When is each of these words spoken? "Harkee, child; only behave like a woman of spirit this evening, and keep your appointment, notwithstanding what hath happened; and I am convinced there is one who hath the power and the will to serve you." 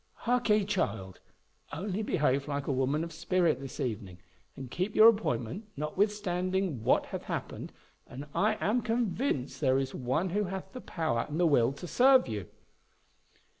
"Harkee, 0.25 0.65
child; 0.65 1.19
only 1.71 2.01
behave 2.01 2.47
like 2.47 2.65
a 2.65 2.71
woman 2.71 3.03
of 3.03 3.13
spirit 3.13 3.59
this 3.59 3.79
evening, 3.79 4.17
and 4.55 4.71
keep 4.71 4.95
your 4.95 5.07
appointment, 5.09 5.67
notwithstanding 5.77 6.83
what 6.83 7.05
hath 7.05 7.21
happened; 7.25 7.71
and 8.07 8.25
I 8.33 8.57
am 8.59 8.81
convinced 8.81 9.61
there 9.61 9.77
is 9.77 9.93
one 9.93 10.31
who 10.31 10.45
hath 10.45 10.73
the 10.73 10.81
power 10.81 11.27
and 11.29 11.39
the 11.39 11.45
will 11.45 11.71
to 11.73 11.85
serve 11.85 12.27
you." 12.27 12.47